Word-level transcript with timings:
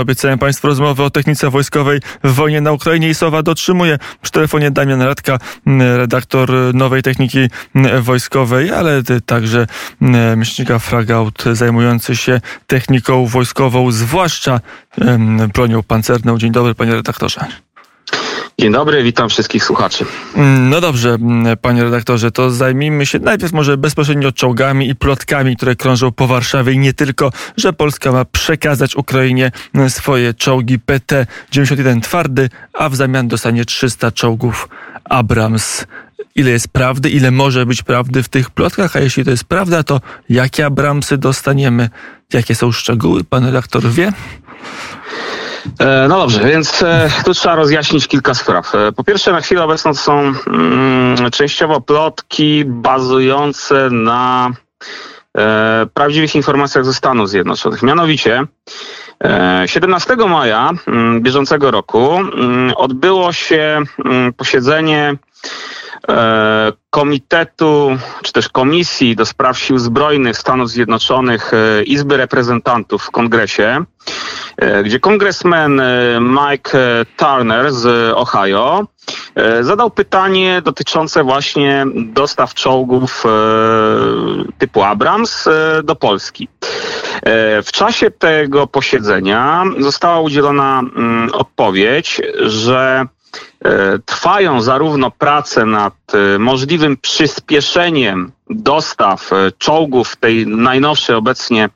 Obiecałem 0.00 0.38
Państwu 0.38 0.66
rozmowę 0.66 1.04
o 1.04 1.10
technice 1.10 1.50
wojskowej 1.50 2.00
w 2.24 2.34
wojnie 2.34 2.60
na 2.60 2.72
Ukrainie 2.72 3.08
i 3.08 3.14
Sowa 3.14 3.42
dotrzymuje. 3.42 3.98
Przy 4.22 4.32
telefonie 4.32 4.70
Damian 4.70 5.02
Radka, 5.02 5.38
redaktor 5.96 6.50
nowej 6.74 7.02
techniki 7.02 7.48
wojskowej, 8.00 8.70
ale 8.70 9.02
także 9.26 9.66
myślnika 10.36 10.78
Fragaut 10.78 11.44
zajmujący 11.52 12.16
się 12.16 12.40
techniką 12.66 13.26
wojskową, 13.26 13.92
zwłaszcza 13.92 14.60
bronią 15.54 15.82
pancerną. 15.82 16.38
Dzień 16.38 16.52
dobry, 16.52 16.74
panie 16.74 16.92
redaktorze. 16.92 17.46
Dzień 18.62 18.72
dobry, 18.72 19.02
witam 19.02 19.28
wszystkich 19.28 19.64
słuchaczy. 19.64 20.04
No 20.60 20.80
dobrze, 20.80 21.16
panie 21.62 21.84
redaktorze, 21.84 22.30
to 22.30 22.50
zajmijmy 22.50 23.06
się 23.06 23.18
najpierw 23.18 23.52
może 23.52 23.76
bezpośrednio 23.76 24.32
czołgami 24.32 24.88
i 24.88 24.94
plotkami, 24.94 25.56
które 25.56 25.76
krążą 25.76 26.12
po 26.12 26.26
Warszawie 26.26 26.72
i 26.72 26.78
nie 26.78 26.92
tylko, 26.92 27.30
że 27.56 27.72
Polska 27.72 28.12
ma 28.12 28.24
przekazać 28.24 28.96
Ukrainie 28.96 29.52
swoje 29.88 30.34
czołgi 30.34 30.78
PT-91 30.78 32.00
twardy, 32.00 32.48
a 32.72 32.88
w 32.88 32.96
zamian 32.96 33.28
dostanie 33.28 33.64
300 33.64 34.12
czołgów 34.12 34.68
Abrams. 35.04 35.86
Ile 36.34 36.50
jest 36.50 36.68
prawdy, 36.68 37.10
ile 37.10 37.30
może 37.30 37.66
być 37.66 37.82
prawdy 37.82 38.22
w 38.22 38.28
tych 38.28 38.50
plotkach, 38.50 38.96
a 38.96 39.00
jeśli 39.00 39.24
to 39.24 39.30
jest 39.30 39.44
prawda, 39.44 39.82
to 39.82 40.00
jakie 40.28 40.66
Abramsy 40.66 41.18
dostaniemy? 41.18 41.90
Jakie 42.32 42.54
są 42.54 42.72
szczegóły? 42.72 43.24
Pan 43.24 43.44
redaktor 43.44 43.90
wie? 43.90 44.12
E, 45.78 46.08
no 46.08 46.18
dobrze, 46.18 46.40
więc 46.44 46.82
e, 46.82 47.10
tu 47.24 47.34
trzeba 47.34 47.54
rozjaśnić 47.54 48.08
kilka 48.08 48.34
spraw. 48.34 48.74
E, 48.74 48.92
po 48.92 49.04
pierwsze, 49.04 49.32
na 49.32 49.40
chwilę 49.40 49.64
obecną 49.64 49.94
są 49.94 50.32
mm, 50.46 51.30
częściowo 51.30 51.80
plotki 51.80 52.64
bazujące 52.66 53.90
na 53.90 54.50
e, 55.38 55.86
prawdziwych 55.94 56.34
informacjach 56.34 56.84
ze 56.84 56.94
Stanów 56.94 57.30
Zjednoczonych. 57.30 57.82
Mianowicie 57.82 58.44
17 59.66 60.16
maja 60.16 60.70
mm, 60.86 61.22
bieżącego 61.22 61.70
roku 61.70 62.16
mm, 62.16 62.72
odbyło 62.76 63.32
się 63.32 63.82
posiedzenie 64.36 65.16
Komitetu, 66.90 67.98
czy 68.22 68.32
też 68.32 68.48
Komisji 68.48 69.16
do 69.16 69.26
Spraw 69.26 69.58
Sił 69.58 69.78
Zbrojnych 69.78 70.38
Stanów 70.38 70.70
Zjednoczonych 70.70 71.52
Izby 71.86 72.16
Reprezentantów 72.16 73.02
w 73.02 73.10
Kongresie. 73.10 73.84
E, 74.56 74.82
gdzie 74.82 75.00
kongresmen 75.00 75.80
e, 75.80 76.20
Mike 76.20 76.78
Turner 77.16 77.72
z 77.72 78.12
Ohio 78.16 78.86
e, 79.34 79.64
zadał 79.64 79.90
pytanie 79.90 80.62
dotyczące 80.64 81.24
właśnie 81.24 81.86
dostaw 81.94 82.54
czołgów 82.54 83.24
typu 84.58 84.82
Abrams 84.82 85.48
do 85.84 85.96
Polski. 85.96 86.48
W 87.64 87.68
czasie 87.72 88.10
tego 88.10 88.66
posiedzenia 88.66 89.64
została 89.80 90.20
udzielona 90.20 90.78
mm, 90.80 91.30
odpowiedź, 91.32 92.20
że 92.38 93.06
trwają 94.06 94.60
zarówno 94.60 95.10
prace 95.10 95.66
nad 95.66 95.94
możliwym 96.38 96.96
przyspieszeniem 96.96 98.32
dostaw 98.54 99.32
e, 99.32 99.52
czołgów 99.58 100.16
tej 100.16 100.46
najnowszej 100.46 101.16
obecnie 101.16 101.68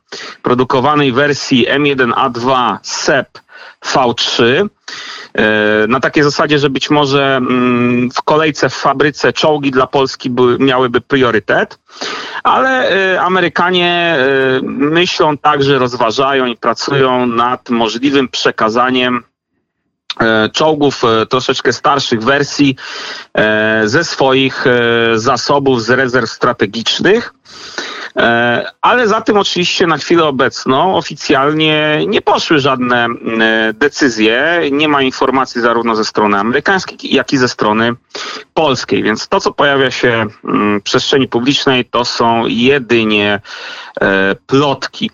produkowanej 0.42 1.12
wersji 1.12 1.66
M1A2 1.68 2.76
SEP 2.82 3.38
V3 3.84 4.44
e, 5.34 5.86
na 5.88 6.00
takiej 6.00 6.22
zasadzie, 6.22 6.58
że 6.58 6.70
być 6.70 6.90
może 6.90 7.36
mm, 7.36 8.10
w 8.10 8.22
kolejce 8.22 8.68
w 8.68 8.74
fabryce 8.74 9.32
czołgi 9.32 9.70
dla 9.70 9.86
Polski 9.86 10.30
były, 10.30 10.58
miałyby 10.58 11.00
priorytet, 11.00 11.78
ale 12.42 12.90
e, 12.90 13.20
Amerykanie 13.20 14.16
myślą 14.62 15.38
także, 15.38 15.78
rozważają 15.78 16.46
i 16.46 16.56
pracują 16.56 17.26
nad 17.26 17.70
możliwym 17.70 18.28
przekazaniem 18.28 19.22
E, 19.35 19.35
czołgów 20.52 21.04
e, 21.04 21.26
troszeczkę 21.26 21.72
starszych 21.72 22.22
wersji 22.22 22.76
e, 23.34 23.82
ze 23.84 24.04
swoich 24.04 24.64
zasobów, 25.14 25.82
z 25.82 25.90
rezerw 25.90 26.30
strategicznych. 26.30 27.34
Ale 28.80 29.08
za 29.08 29.20
tym 29.20 29.36
oczywiście 29.36 29.86
na 29.86 29.98
chwilę 29.98 30.24
obecną 30.24 30.96
oficjalnie 30.96 32.00
nie 32.06 32.22
poszły 32.22 32.58
żadne 32.58 33.06
decyzje. 33.74 34.60
Nie 34.72 34.88
ma 34.88 35.02
informacji 35.02 35.60
zarówno 35.60 35.96
ze 35.96 36.04
strony 36.04 36.38
amerykańskiej, 36.38 37.14
jak 37.14 37.32
i 37.32 37.38
ze 37.38 37.48
strony 37.48 37.92
polskiej. 38.54 39.02
Więc 39.02 39.28
to, 39.28 39.40
co 39.40 39.52
pojawia 39.52 39.90
się 39.90 40.26
w 40.44 40.82
przestrzeni 40.82 41.28
publicznej, 41.28 41.84
to 41.84 42.04
są 42.04 42.46
jedynie 42.46 43.40
plotki. 44.46 45.10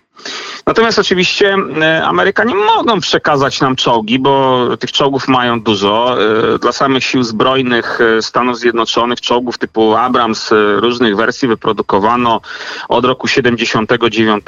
Natomiast 0.66 0.98
oczywiście 0.98 1.56
e, 1.80 2.04
Amerykanie 2.04 2.54
mogą 2.54 3.00
przekazać 3.00 3.60
nam 3.60 3.76
czołgi, 3.76 4.18
bo 4.18 4.66
tych 4.76 4.92
czołgów 4.92 5.28
mają 5.28 5.60
dużo. 5.60 6.16
E, 6.54 6.58
dla 6.58 6.72
samych 6.72 7.04
sił 7.04 7.22
zbrojnych 7.22 8.00
e, 8.00 8.22
Stanów 8.22 8.58
Zjednoczonych 8.58 9.20
czołgów 9.20 9.58
typu 9.58 9.96
Abrams 9.96 10.50
różnych 10.76 11.16
wersji 11.16 11.48
wyprodukowano 11.48 12.40
od 12.88 13.04
roku 13.04 13.28
79 13.28 14.44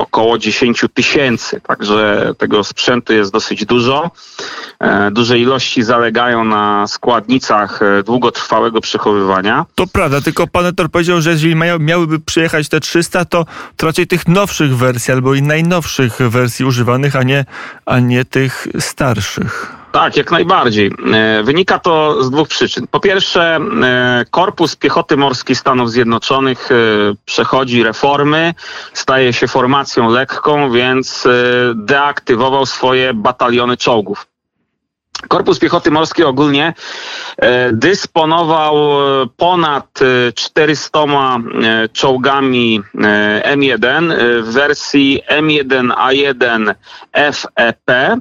około 0.00 0.38
10 0.38 0.84
tysięcy, 0.94 1.60
także 1.60 2.32
tego 2.38 2.64
sprzętu 2.64 3.12
jest 3.12 3.32
dosyć 3.32 3.64
dużo. 3.64 4.10
E, 4.80 5.10
duże 5.10 5.38
ilości 5.38 5.82
zalegają 5.82 6.44
na 6.44 6.86
składnicach 6.86 7.82
e, 7.82 8.02
długotrwałego 8.02 8.80
przechowywania. 8.80 9.66
To 9.74 9.86
prawda, 9.86 10.20
tylko 10.20 10.46
pan 10.46 10.66
Etor 10.66 10.90
powiedział, 10.90 11.20
że 11.20 11.30
jeżeli 11.30 11.56
miałyby 11.80 12.20
przyjechać 12.20 12.68
te 12.68 12.80
300, 12.80 13.24
to, 13.24 13.46
to 13.76 13.86
raczej 13.86 14.06
tych 14.06 14.28
nowszych 14.28 14.76
wersji 14.76 15.12
albo 15.12 15.34
i 15.34 15.42
najnowszych 15.42 16.16
wersji 16.18 16.64
używanych, 16.64 17.16
a 17.16 17.22
nie, 17.22 17.44
a 17.86 18.00
nie 18.00 18.24
tych 18.24 18.68
starszych. 18.78 19.85
Tak, 19.92 20.16
jak 20.16 20.30
najbardziej. 20.30 20.92
E, 21.14 21.42
wynika 21.42 21.78
to 21.78 22.22
z 22.24 22.30
dwóch 22.30 22.48
przyczyn. 22.48 22.86
Po 22.90 23.00
pierwsze, 23.00 23.58
e, 23.82 24.24
Korpus 24.30 24.76
Piechoty 24.76 25.16
Morskiej 25.16 25.56
Stanów 25.56 25.90
Zjednoczonych 25.90 26.68
e, 26.72 26.74
przechodzi 27.24 27.82
reformy, 27.82 28.54
staje 28.92 29.32
się 29.32 29.48
formacją 29.48 30.10
lekką, 30.10 30.70
więc 30.70 31.28
deaktywował 31.74 32.66
swoje 32.66 33.14
bataliony 33.14 33.76
czołgów. 33.76 34.26
Korpus 35.28 35.58
Piechoty 35.58 35.90
Morskiej 35.90 36.24
ogólnie 36.24 36.74
e, 37.36 37.72
dysponował 37.72 38.76
e, 38.76 39.26
ponad 39.36 39.98
400 40.34 40.98
e, 40.98 41.88
czołgami 41.88 42.82
M1 43.42 44.14
w 44.42 44.52
wersji 44.52 45.20
M1A1 45.30 46.74
FEP. 47.12 48.20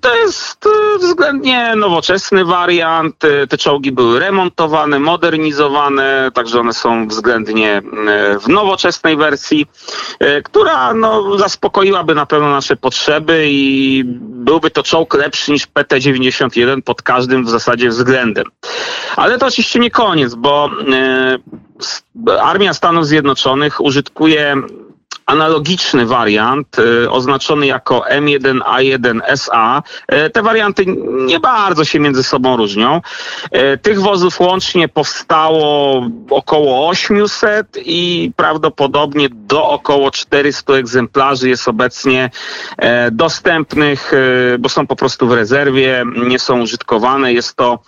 To 0.00 0.16
jest 0.16 0.68
względnie 1.00 1.76
nowoczesny 1.76 2.44
wariant. 2.44 3.16
Te 3.48 3.58
czołgi 3.58 3.92
były 3.92 4.20
remontowane, 4.20 4.98
modernizowane, 4.98 6.30
także 6.34 6.60
one 6.60 6.72
są 6.72 7.08
względnie 7.08 7.82
w 8.40 8.48
nowoczesnej 8.48 9.16
wersji, 9.16 9.66
która 10.44 10.94
no, 10.94 11.38
zaspokoiłaby 11.38 12.14
na 12.14 12.26
pewno 12.26 12.50
nasze 12.50 12.76
potrzeby 12.76 13.46
i 13.48 14.04
byłby 14.46 14.70
to 14.70 14.82
czołg 14.82 15.14
lepszy 15.14 15.52
niż 15.52 15.66
PT-91 15.96 16.82
pod 16.82 17.02
każdym 17.02 17.44
w 17.44 17.50
zasadzie 17.50 17.88
względem. 17.88 18.44
Ale 19.16 19.38
to 19.38 19.46
oczywiście 19.46 19.78
nie 19.78 19.90
koniec, 19.90 20.34
bo 20.34 20.70
e, 22.28 22.40
Armia 22.40 22.74
Stanów 22.74 23.06
Zjednoczonych 23.06 23.80
użytkuje 23.80 24.54
analogiczny 25.26 26.06
wariant 26.06 26.78
y, 26.78 27.10
oznaczony 27.10 27.66
jako 27.66 28.04
M1A1SA. 28.10 29.82
Y, 30.26 30.30
te 30.30 30.42
warianty 30.42 30.84
nie 31.26 31.40
bardzo 31.40 31.84
się 31.84 32.00
między 32.00 32.22
sobą 32.22 32.56
różnią. 32.56 33.00
Y, 33.74 33.78
tych 33.78 34.00
wozów 34.00 34.40
łącznie 34.40 34.88
powstało 34.88 36.02
około 36.30 36.88
800 36.88 37.66
i 37.84 38.32
prawdopodobnie 38.36 39.28
do 39.30 39.68
około 39.68 40.10
400 40.10 40.72
egzemplarzy 40.72 41.48
jest 41.48 41.68
obecnie 41.68 42.30
dostępnych, 43.12 44.12
bo 44.58 44.68
są 44.68 44.86
po 44.86 44.96
prostu 44.96 45.28
w 45.28 45.32
rezerwie, 45.32 46.04
nie 46.28 46.38
są 46.38 46.62
użytkowane. 46.62 47.32
Jest 47.32 47.56
to 47.56 47.78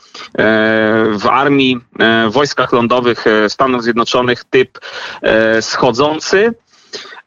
w 1.12 1.26
armii, 1.30 1.80
w 2.28 2.32
wojskach 2.32 2.72
lądowych 2.72 3.24
Stanów 3.48 3.82
Zjednoczonych 3.82 4.44
typ 4.44 4.78
schodzący. 5.60 6.54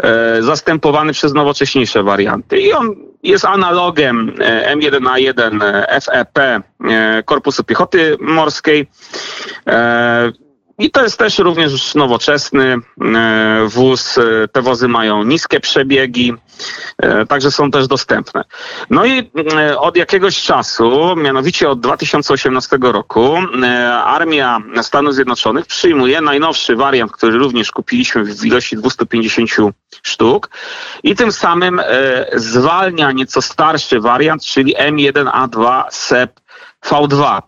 E, 0.01 0.42
zastępowany 0.44 1.13
przez 1.13 1.33
nowocześniejsze 1.33 2.03
warianty. 2.03 2.59
I 2.59 2.74
on 2.74 2.95
jest 3.24 3.45
analogiem 3.45 4.33
e, 4.39 4.75
M1A1 4.75 5.59
FEP 6.01 6.38
e, 6.38 6.63
Korpusu 7.25 7.63
Piechoty 7.63 8.18
Morskiej. 8.19 8.88
I 10.81 10.92
to 10.92 11.04
jest 11.04 11.19
też 11.19 11.39
również 11.39 11.95
nowoczesny 11.95 12.78
e, 13.01 13.66
wóz. 13.68 14.18
E, 14.18 14.48
te 14.48 14.62
wozy 14.62 14.88
mają 14.88 15.24
niskie 15.24 15.60
przebiegi, 15.60 16.33
także 17.30 17.51
są 17.51 17.72
też 17.72 17.88
dostępne. 17.88 18.44
No 18.89 19.06
i 19.06 19.31
od 19.78 19.98
jakiegoś 19.98 20.44
czasu, 20.44 21.16
mianowicie 21.16 21.69
od 21.69 21.80
2018 21.80 22.78
roku, 22.81 23.38
Armia 24.06 24.60
Stanów 24.81 25.16
Zjednoczonych 25.16 25.66
przyjmuje 25.66 26.22
najnowszy 26.22 26.75
wariant, 26.75 27.12
który 27.12 27.38
również 27.38 27.72
kupiliśmy 27.72 28.24
w 28.24 28.45
ilości 28.45 28.78
250 28.78 29.50
sztuk 30.04 30.50
i 31.04 31.16
tym 31.16 31.31
samym 31.31 31.81
zwalnia 32.36 33.12
nieco 33.12 33.42
starszy 33.42 34.00
wariant, 34.00 34.44
czyli 34.44 34.75
M1A2 34.75 35.83
SEP 35.89 36.39
V2. 36.86 37.42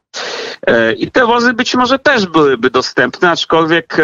E, 0.67 0.93
I 0.93 1.11
te 1.11 1.25
wozy 1.25 1.53
być 1.53 1.75
może 1.75 1.99
też 1.99 2.25
byłyby 2.25 2.69
dostępne, 2.69 3.31
aczkolwiek 3.31 3.99
e, 3.99 4.03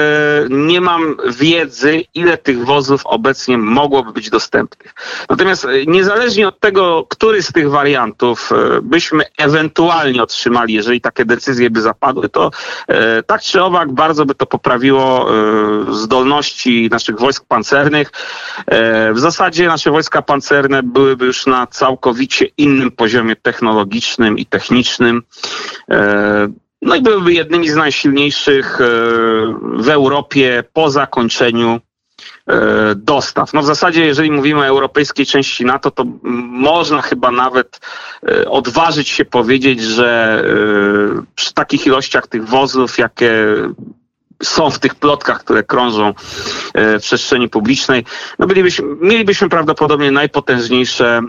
nie 0.50 0.82
mam 0.82 1.18
wiedzy, 1.30 2.04
ile 2.14 2.38
tych 2.38 2.66
wozów 2.66 3.02
obecnie 3.06 3.58
mogłoby 3.58 4.12
być 4.12 4.30
dostępnych. 4.30 4.94
Natomiast 5.30 5.66
e, 5.66 5.86
niezależnie 5.86 6.48
od 6.48 6.60
tego, 6.60 7.06
który 7.10 7.44
z 7.44 7.52
tych 7.52 7.70
wariantów 7.70 8.50
byśmy 8.82 9.24
ewentualnie 9.38 10.24
otrzymali, 10.24 10.74
jeżeli 10.74 11.02
takie 11.02 11.26
decyzje 11.26 11.70
by 11.70 11.82
zapadły, 11.82 12.30
to 12.30 12.52
tak 13.28 13.42
czy 13.42 13.64
owak 13.64 13.92
bardzo 13.92 14.26
by 14.26 14.36
to 14.36 14.46
poprawiło 14.46 15.30
zdolności 15.92 16.90
naszych 16.92 17.20
wojsk 17.20 17.46
pancernych. 17.48 18.12
W 19.14 19.20
zasadzie 19.20 19.68
nasze 19.68 19.92
wojska 19.92 20.22
pancerne 20.22 20.84
byłyby 20.84 21.26
już 21.26 21.46
na 21.46 21.68
całkowicie 21.68 22.46
innym 22.58 22.92
poziomie 22.92 23.36
technologicznym 23.36 24.38
i 24.38 24.46
technicznym. 24.46 25.24
No 26.81 26.96
i 26.96 27.01
byłyby 27.01 27.34
jednymi 27.34 27.69
z 27.69 27.75
najsilniejszych 27.75 28.81
e, 28.81 28.86
w 29.74 29.90
Europie 29.90 30.63
po 30.74 30.90
zakończeniu 30.90 31.80
e, 32.48 32.96
dostaw. 32.96 33.54
No 33.54 33.62
w 33.62 33.66
zasadzie, 33.66 34.06
jeżeli 34.06 34.31
mówimy 34.31 34.60
o 34.60 34.66
europejskiej 34.66 35.25
części 35.25 35.66
NATO, 35.66 35.92
to 35.92 36.04
można 36.51 37.01
chyba 37.01 37.31
nawet 37.31 37.80
e, 38.28 38.50
odważyć 38.50 39.07
się 39.10 39.25
powiedzieć, 39.25 39.81
że 39.81 40.44
przy 41.36 41.54
takich 41.54 41.86
ilościach 41.88 42.28
tych 42.28 42.48
wozów, 42.48 42.98
jakie 42.98 43.34
są 44.44 44.72
w 44.72 44.80
tych 44.80 44.96
plotkach, 44.96 45.40
które 45.40 45.64
krążą 45.64 46.14
w 46.76 47.00
przestrzeni 47.02 47.50
publicznej, 47.50 48.06
no 48.40 48.48
bylibyśmy, 48.48 48.86
mielibyśmy 49.02 49.50
prawdopodobnie 49.50 50.12
najpotężniejsze 50.12 51.22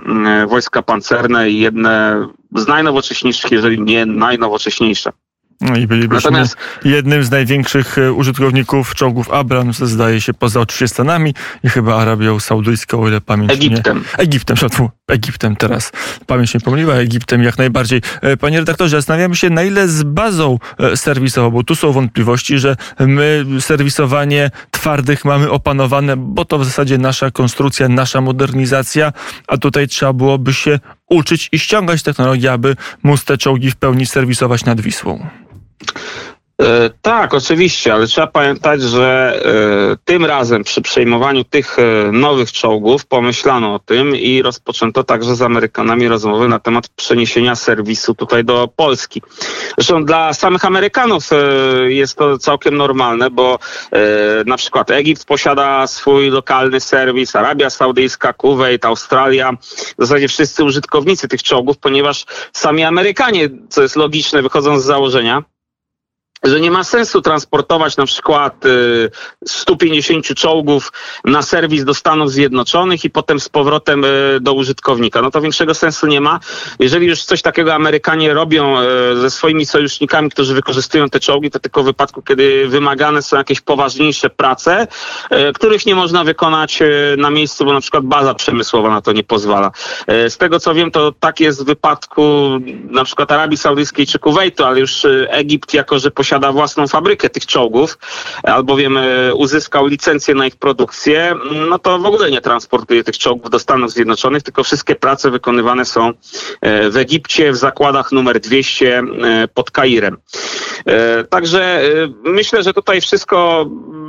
wojska 0.49 0.83
pancerne 0.83 1.51
i 1.51 1.61
jedne 1.61 2.27
z 2.57 2.67
najnowocześniejszych, 2.67 3.51
jeżeli 3.51 3.81
nie 3.81 4.07
najnowocześniejsze. 4.07 5.13
No 5.61 5.77
i 5.77 5.87
bylibyśmy 5.87 6.31
Natomiast... 6.31 6.57
jednym 6.85 7.25
z 7.25 7.31
największych 7.31 7.99
e, 7.99 8.13
użytkowników 8.13 8.95
czołgów 8.95 9.31
Abrams, 9.31 9.79
zdaje 9.79 10.21
się, 10.21 10.35
poza 10.35 10.61
oczywiście 10.61 10.89
Stanami 10.89 11.35
i 11.65 11.69
chyba 11.69 11.97
Arabią 11.97 12.41
Saudyjską, 12.41 13.03
o 13.03 13.09
ile 13.09 13.21
pamięć 13.21 13.53
Egiptem. 13.53 13.99
Nie... 13.99 14.25
Egiptem, 14.25 14.57
szatwu. 14.57 14.91
Egiptem 15.11 15.57
teraz. 15.57 15.93
Pamięć 16.27 16.55
nie 16.55 16.61
pomyliła, 16.61 16.95
Egiptem 16.95 17.43
jak 17.43 17.59
najbardziej. 17.59 18.03
E, 18.23 18.37
panie 18.37 18.59
redaktorze, 18.59 18.97
zastanawiamy 18.97 19.37
się, 19.37 19.51
na 19.51 19.63
ile 19.63 19.89
z 19.89 20.03
bazą 20.03 20.59
e, 20.79 20.97
serwisową, 20.97 21.51
bo 21.51 21.65
tu 21.65 21.75
są 21.75 21.93
wątpliwości, 21.93 22.59
że 22.59 22.77
my 23.01 23.45
serwisowanie 23.61 24.51
twardych 24.71 25.25
mamy 25.25 25.51
opanowane, 25.51 26.17
bo 26.17 26.45
to 26.45 26.59
w 26.59 26.65
zasadzie 26.65 26.99
nasza 26.99 27.31
konstrukcja, 27.31 27.89
nasza 27.89 28.21
modernizacja, 28.21 29.13
a 29.47 29.57
tutaj 29.57 29.89
trzeba 29.89 30.13
byłoby 30.13 30.55
się 30.55 30.81
uczyć 31.09 31.49
i 31.53 31.59
ściągać 31.59 32.03
technologię, 32.03 32.53
aby 32.53 32.77
móc 33.03 33.25
te 33.25 33.39
czołgi 33.39 33.71
w 33.71 33.77
pełni 33.77 34.07
serwisować 34.07 34.65
nad 34.65 34.81
Wisłą. 34.81 35.27
E, 36.61 36.91
tak, 37.03 37.35
oczywiście, 37.35 37.95
ale 37.95 38.07
trzeba 38.07 38.27
pamiętać, 38.27 38.83
że 38.83 39.41
e, 39.93 39.97
tym 40.05 40.25
razem 40.25 40.65
przy 40.65 40.83
przejmowaniu 40.83 41.45
tych 41.45 41.79
e, 41.79 42.13
nowych 42.13 42.53
czołgów 42.53 43.07
pomyślano 43.07 43.75
o 43.75 43.79
tym 43.79 44.17
i 44.17 44.43
rozpoczęto 44.43 45.05
także 45.05 45.37
z 45.37 45.43
Amerykanami 45.43 46.09
rozmowy 46.09 46.49
na 46.49 46.59
temat 46.59 46.89
przeniesienia 46.89 47.57
serwisu 47.57 48.15
tutaj 48.15 48.45
do 48.45 48.69
Polski. 48.77 49.23
Zresztą 49.79 50.05
dla 50.05 50.33
samych 50.33 50.65
Amerykanów 50.65 51.31
jest 51.87 52.19
to 52.19 52.39
całkiem 52.39 52.77
normalne, 52.77 53.31
bo 53.31 53.59
na 54.47 54.57
przykład 54.57 54.91
Egipt 54.91 55.25
posiada 55.25 55.87
swój 55.87 56.31
lokalny 56.31 56.81
serwis, 56.81 57.37
Arabia 57.37 57.71
Saudyjska, 57.71 58.33
Kuwait, 58.33 58.85
Australia, 58.85 59.53
w 59.99 60.05
zasadzie 60.07 60.29
wszyscy 60.29 60.65
użytkownicy 60.65 61.29
tych 61.29 61.43
czołgów, 61.43 61.79
ponieważ 61.79 62.27
sami 62.53 62.85
Amerykanie, 62.85 63.49
co 63.69 63.83
jest 63.83 63.97
logiczne, 63.97 64.43
wychodzą 64.43 64.81
z 64.81 64.85
założenia, 64.85 65.43
że 66.43 66.61
nie 66.61 66.71
ma 66.71 66.85
sensu 66.85 67.23
transportować 67.23 67.97
na 67.97 68.07
przykład 68.07 68.65
150 69.47 70.31
y, 70.31 70.35
czołgów 70.35 70.93
na 71.25 71.43
serwis 71.43 71.85
do 71.85 71.95
Stanów 71.95 72.33
Zjednoczonych 72.33 73.05
i 73.05 73.11
potem 73.11 73.41
z 73.41 73.49
powrotem 73.49 74.05
y, 74.05 74.39
do 74.41 74.55
użytkownika. 74.55 75.23
No 75.23 75.31
to 75.31 75.41
większego 75.41 75.75
sensu 75.75 76.07
nie 76.07 76.21
ma. 76.21 76.41
Jeżeli 76.79 77.07
już 77.07 77.23
coś 77.23 77.43
takiego 77.43 77.75
Amerykanie 77.75 78.35
robią 78.35 78.81
y, 78.81 78.85
ze 79.21 79.31
swoimi 79.31 79.67
sojusznikami, 79.67 80.31
którzy 80.31 80.55
wykorzystują 80.55 81.09
te 81.09 81.21
czołgi, 81.21 81.51
to 81.51 81.59
tylko 81.59 81.83
w 81.83 81.87
wypadku, 81.87 82.23
kiedy 82.23 82.69
wymagane 82.69 83.23
są 83.23 83.37
jakieś 83.37 83.61
poważniejsze 83.61 84.31
prace, 84.31 84.87
których 85.55 85.87
nie 85.87 85.95
można 85.95 86.25
wykonać 86.25 86.79
na 87.17 87.31
miejscu, 87.31 87.65
bo 87.65 87.73
na 87.73 87.81
przykład 87.81 88.05
baza 88.05 88.35
przemysłowa 88.35 88.91
na 88.91 89.01
to 89.01 89.13
nie 89.13 89.25
pozwala. 89.25 89.71
Z 90.29 90.37
tego 90.37 90.61
co 90.61 90.75
wiem, 90.75 90.91
to 90.91 91.13
tak 91.21 91.41
jest 91.41 91.63
w 91.63 91.67
wypadku 91.67 92.51
na 92.91 93.05
przykład 93.05 93.33
Arabii 93.33 93.57
Saudyjskiej 93.57 94.07
czy 94.07 94.19
Kuwejtu, 94.19 94.65
ale 94.65 94.81
już 94.81 95.07
Egipt, 95.29 95.75
jako 95.75 95.99
że 95.99 96.11
posiada 96.11 96.30
posiada 96.31 96.53
własną 96.53 96.89
fabrykę 96.89 97.31
tych 97.31 97.47
czołgów, 97.47 97.99
albowiem 98.43 98.97
e, 98.97 99.35
uzyskał 99.35 99.87
licencję 99.87 100.35
na 100.35 100.47
ich 100.47 100.57
produkcję, 100.57 101.35
no 101.69 101.79
to 101.79 101.99
w 101.99 102.07
ogóle 102.07 102.31
nie 102.31 102.41
transportuje 102.41 103.05
tych 103.05 103.19
czołgów 103.19 103.51
do 103.51 103.59
Stanów 103.59 103.93
Zjednoczonych, 103.93 104.43
tylko 104.43 104.65
wszystkie 104.65 104.95
prace 104.95 105.31
wykonywane 105.31 105.85
są 105.85 106.09
e, 106.61 106.91
w 106.91 106.97
Egipcie, 106.97 107.53
w 107.53 107.57
zakładach 107.57 108.13
numer 108.13 108.41
200 108.41 108.99
e, 108.99 109.49
pod 109.55 109.71
Kairem. 109.71 110.17
Także 111.31 111.83
myślę, 112.25 112.63
że 112.63 112.75
tutaj 112.75 113.01
wszystko 113.01 113.67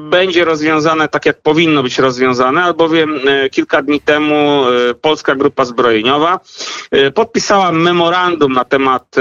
będzie 0.09 0.45
rozwiązane 0.45 1.07
tak, 1.07 1.25
jak 1.25 1.41
powinno 1.41 1.83
być 1.83 2.00
rozwiązane, 2.00 2.63
albowiem 2.63 3.19
kilka 3.51 3.81
dni 3.81 4.01
temu 4.01 4.63
Polska 5.01 5.35
Grupa 5.35 5.65
Zbrojeniowa 5.65 6.39
podpisała 7.15 7.71
memorandum 7.71 8.53
na 8.53 8.65
temat 8.65 9.15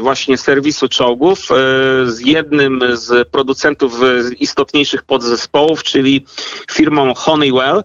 właśnie 0.00 0.38
serwisu 0.38 0.88
czołgów 0.88 1.38
z 2.04 2.20
jednym 2.20 2.45
z 2.92 3.28
producentów 3.28 3.92
istotniejszych 4.40 5.02
podzespołów, 5.02 5.82
czyli 5.82 6.26
firmą 6.70 7.14
Honeywell, 7.14 7.84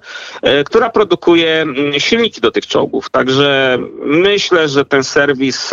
która 0.65 0.89
produkuje 0.89 1.65
silniki 1.97 2.41
do 2.41 2.51
tych 2.51 2.67
czołgów. 2.67 3.09
Także 3.09 3.77
myślę, 4.05 4.69
że 4.69 4.85
ten 4.85 5.03
serwis 5.03 5.69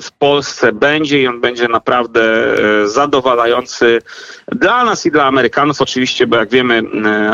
w 0.00 0.08
Polsce 0.18 0.72
będzie 0.72 1.22
i 1.22 1.26
on 1.26 1.40
będzie 1.40 1.68
naprawdę 1.68 2.22
zadowalający 2.84 4.02
dla 4.52 4.84
nas 4.84 5.06
i 5.06 5.10
dla 5.10 5.24
Amerykanów 5.24 5.80
oczywiście, 5.80 6.26
bo 6.26 6.36
jak 6.36 6.50
wiemy, 6.50 6.82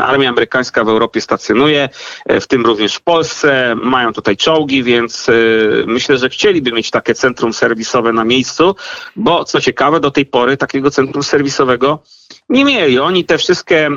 armia 0.03 0.29
amerykańska 0.29 0.83
w 0.83 0.89
Europie 0.89 1.21
stacjonuje, 1.21 1.89
w 2.29 2.47
tym 2.47 2.65
również 2.65 2.95
w 2.95 3.01
Polsce. 3.01 3.75
Mają 3.83 4.13
tutaj 4.13 4.37
czołgi, 4.37 4.83
więc 4.83 5.27
myślę, 5.85 6.17
że 6.17 6.29
chcieliby 6.29 6.71
mieć 6.71 6.91
takie 6.91 7.15
centrum 7.15 7.53
serwisowe 7.53 8.13
na 8.13 8.23
miejscu, 8.23 8.75
bo 9.15 9.43
co 9.45 9.61
ciekawe, 9.61 9.99
do 9.99 10.11
tej 10.11 10.25
pory 10.25 10.57
takiego 10.57 10.91
centrum 10.99 11.23
serwisowego 11.23 11.99
nie 12.49 12.65
mieli. 12.65 12.99
Oni 12.99 13.25
te 13.25 13.37
wszystkie 13.37 13.89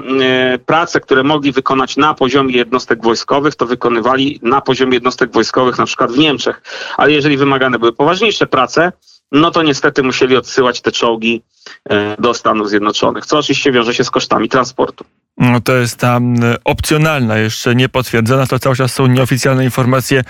prace, 0.67 1.01
które 1.01 1.23
mogli 1.23 1.53
wykonać 1.53 1.97
na 1.97 2.15
poziomie 2.15 2.57
jednostek 2.57 3.03
wojskowych, 3.03 3.55
to 3.55 3.67
wykonywali 3.67 4.41
na 4.43 4.61
poziomie 4.61 4.95
jednostek 4.95 5.33
wojskowych, 5.33 5.79
na 5.79 5.87
przykład 5.87 6.13
w 6.13 6.19
Niemczech. 6.19 6.63
Ale 6.97 7.13
jeżeli 7.13 7.37
wymagane 7.37 7.79
były 7.79 7.93
poważniejsze 7.93 8.47
prace, 8.47 8.93
no 9.33 9.51
to 9.51 9.63
niestety 9.63 10.03
musieli 10.03 10.37
odsyłać 10.37 10.81
te 10.81 10.93
czołgi 10.93 11.43
e, 11.91 12.17
do 12.19 12.35
Stanów 12.35 12.69
Zjednoczonych, 12.69 13.27
co 13.27 13.39
oczywiście 13.39 13.73
wiąże 13.73 13.95
się 13.95 14.05
z 14.05 14.11
kosztami 14.11 14.49
transportu. 14.49 15.05
No 15.39 15.61
to 15.61 15.77
jest 15.77 15.97
ta 15.97 16.21
opcjonalna, 16.65 17.39
jeszcze 17.39 17.75
nie 17.75 17.89
potwierdzona, 17.89 18.47
to 18.47 18.59
cały 18.59 18.77
czas 18.77 18.93
są 18.93 19.07
nieoficjalne 19.07 19.65
informacje, 19.65 20.25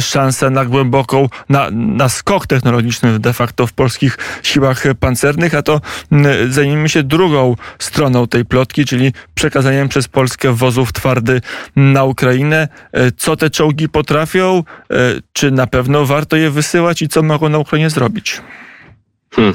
szansa 0.00 0.50
na 0.50 0.64
głęboką, 0.64 1.28
na, 1.48 1.70
na 1.70 2.08
skok 2.08 2.46
technologiczny 2.46 3.18
de 3.18 3.32
facto 3.32 3.66
w 3.66 3.72
polskich 3.72 4.18
siłach 4.42 4.84
pancernych, 5.00 5.54
a 5.54 5.62
to 5.62 5.80
zajmijmy 6.48 6.88
się 6.88 7.02
drugą 7.02 7.56
stroną 7.78 8.26
tej 8.26 8.44
plotki, 8.44 8.84
czyli 8.84 9.12
przekazaniem 9.34 9.88
przez 9.88 10.08
Polskę 10.08 10.52
wozów 10.52 10.92
twardy 10.92 11.40
na 11.76 12.04
Ukrainę. 12.04 12.68
E, 12.92 13.12
co 13.12 13.36
te 13.36 13.50
czołgi 13.50 13.88
potrafią? 13.88 14.62
E, 14.90 14.96
czy 15.32 15.50
na 15.50 15.66
pewno 15.66 16.06
warto 16.06 16.36
je 16.36 16.50
wysyłać 16.50 17.02
i 17.02 17.08
co 17.08 17.22
mogą 17.22 17.48
na 17.48 17.58
Ukrainie 17.58 17.90
zrobić? 17.90 18.40
Hmm. 19.34 19.54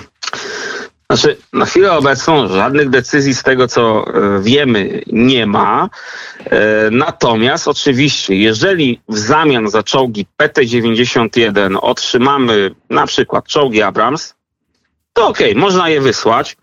Znaczy, 1.12 1.38
na 1.53 1.65
chwilę 1.65 1.91
obecną 1.91 2.48
żadnych 2.48 2.89
decyzji 2.89 3.36
z 3.36 3.44
tego, 3.44 3.68
co 3.68 4.06
e, 4.08 4.41
wiemy, 4.41 5.01
nie 5.08 5.46
ma. 5.46 5.89
E, 6.46 6.89
natomiast 6.91 7.68
oczywiście, 7.68 8.36
jeżeli 8.36 9.01
w 9.10 9.18
zamian 9.18 9.70
za 9.70 9.84
czołgi 9.84 10.25
PT-91 10.38 11.77
otrzymamy 11.82 12.75
na 12.89 13.08
przykład 13.08 13.46
czołgi 13.46 13.82
Abrams, 13.82 14.34
to 15.13 15.27
okej, 15.27 15.51
okay, 15.51 15.62
można 15.62 15.89
je 15.89 16.01
wysłać. 16.01 16.58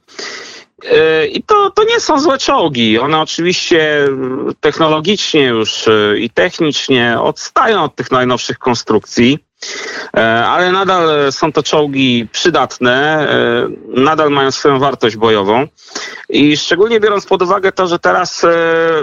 I 1.33 1.43
to, 1.43 1.71
to 1.71 1.85
nie 1.85 2.01
są 2.01 2.21
złe 2.21 2.39
czołgi. 2.39 2.99
One 2.99 3.21
oczywiście 3.21 4.09
technologicznie 4.61 5.45
już 5.45 5.85
i 6.19 6.31
technicznie 6.31 7.21
odstają 7.21 7.85
od 7.85 7.95
tych 7.95 8.11
najnowszych 8.11 8.59
konstrukcji. 8.59 9.39
E, 10.17 10.47
ale 10.47 10.73
nadal 10.73 11.33
są 11.33 11.53
to 11.53 11.63
czołgi 11.63 12.29
przydatne, 12.33 13.29
e, 13.31 13.69
nadal 13.89 14.31
mają 14.31 14.51
swoją 14.51 14.79
wartość 14.79 15.17
bojową 15.17 15.67
i 16.29 16.57
szczególnie 16.57 17.01
biorąc 17.01 17.27
pod 17.27 17.43
uwagę 17.43 17.73
to, 17.73 17.87
że 17.87 17.99
teraz 17.99 18.45
e, 18.45 18.49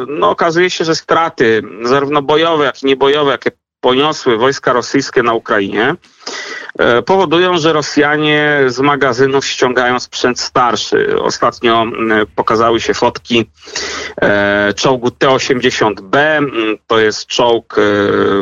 no, 0.07 0.29
okazuje 0.29 0.69
się, 0.69 0.85
że 0.85 0.95
straty 0.95 1.61
zarówno 1.83 2.21
bojowe, 2.21 2.65
jak 2.65 2.83
i 2.83 2.85
niebojowe, 2.85 3.31
jakie 3.31 3.51
poniosły 3.79 4.37
wojska 4.37 4.73
rosyjskie 4.73 5.23
na 5.23 5.33
Ukrainie, 5.33 5.95
E, 6.64 6.64
powodują, 7.05 7.57
że 7.57 7.73
Rosjanie 7.73 8.59
z 8.67 8.79
magazynów 8.79 9.45
ściągają 9.45 9.99
sprzęt 9.99 10.39
starszy. 10.39 11.21
Ostatnio 11.21 11.85
pokazały 12.35 12.81
się 12.81 12.93
fotki 12.93 13.45
e, 14.21 14.73
czołgu 14.75 15.11
T-80B. 15.11 16.17
To 16.87 16.99
jest 16.99 17.27
czołg, 17.27 17.77
e, 17.77 17.81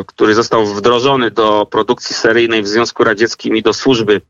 który 0.06 0.34
został 0.34 0.66
wdrożony 0.66 1.30
do 1.30 1.66
produkcji 1.70 2.16
seryjnej 2.16 2.62
w 2.62 2.68
Związku 2.68 3.04
Radzieckim 3.04 3.56
i 3.56 3.62
do 3.62 3.72
służby 3.72 4.20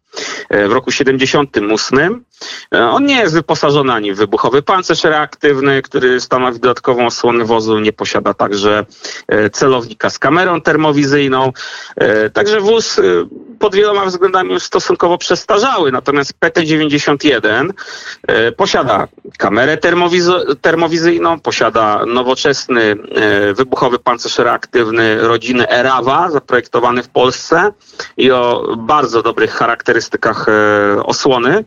w 0.50 0.72
roku 0.72 0.90
78. 0.90 2.24
On 2.72 3.06
nie 3.06 3.16
jest 3.16 3.34
wyposażony 3.34 3.92
ani 3.92 4.12
w 4.12 4.16
wybuchowy 4.16 4.62
pancerz 4.62 5.04
reaktywny, 5.04 5.82
który 5.82 6.20
stanowi 6.20 6.60
dodatkową 6.60 7.06
osłonę 7.06 7.44
wozu, 7.44 7.78
nie 7.78 7.92
posiada 7.92 8.34
także 8.34 8.86
celownika 9.52 10.10
z 10.10 10.18
kamerą 10.18 10.60
termowizyjną. 10.60 11.52
Także 12.32 12.60
wóz 12.60 13.00
pod 13.58 13.74
wieloma 13.74 13.93
względami 14.06 14.52
już 14.52 14.62
stosunkowo 14.62 15.18
przestarzały, 15.18 15.92
natomiast 15.92 16.32
PT-91 16.40 17.70
e, 18.26 18.52
posiada 18.52 19.08
kamerę 19.38 19.78
termowizyjną, 20.62 21.40
posiada 21.40 22.06
nowoczesny 22.06 22.82
e, 23.14 23.54
wybuchowy 23.54 23.98
pancerz 23.98 24.38
reaktywny 24.38 25.18
rodziny 25.18 25.68
Erawa, 25.68 26.30
zaprojektowany 26.30 27.02
w 27.02 27.08
Polsce 27.08 27.72
i 28.16 28.30
o 28.30 28.74
bardzo 28.78 29.22
dobrych 29.22 29.52
charakterystykach 29.52 30.46
e, 30.48 31.04
osłony. 31.04 31.64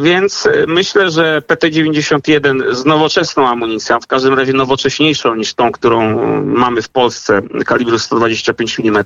Więc 0.00 0.48
myślę, 0.66 1.10
że 1.10 1.42
PT-91 1.46 2.74
z 2.74 2.84
nowoczesną 2.84 3.48
amunicją, 3.48 4.00
w 4.00 4.06
każdym 4.06 4.34
razie 4.34 4.52
nowocześniejszą 4.52 5.34
niż 5.34 5.54
tą, 5.54 5.72
którą 5.72 6.26
mamy 6.44 6.82
w 6.82 6.88
Polsce, 6.88 7.42
kalibru 7.66 7.98
125 7.98 8.80
mm, 8.80 9.04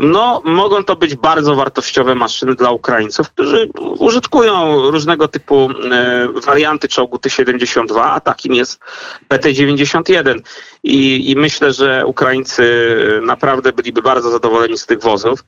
no 0.00 0.42
mogą 0.66 0.84
to 0.84 0.96
być 0.96 1.14
bardzo 1.14 1.54
wartościowe 1.54 2.14
maszyny 2.14 2.54
dla 2.54 2.70
Ukraińców, 2.70 3.30
którzy 3.30 3.68
użytkują 3.98 4.82
różnego 4.90 5.28
typu 5.28 5.70
e, 5.92 6.28
warianty 6.46 6.88
czołgu 6.88 7.18
T-72, 7.18 8.00
a 8.00 8.20
takim 8.20 8.54
jest 8.54 8.80
PT-91. 9.28 10.40
I, 10.82 11.30
I 11.30 11.36
myślę, 11.36 11.72
że 11.72 12.06
Ukraińcy 12.06 12.96
naprawdę 13.22 13.72
byliby 13.72 14.02
bardzo 14.02 14.30
zadowoleni 14.30 14.78
z 14.78 14.86
tych 14.86 15.00
wozów. 15.00 15.44